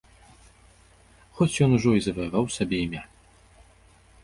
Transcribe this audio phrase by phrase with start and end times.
[1.41, 3.03] Хоць ён ужо і заваяваў сабе імя.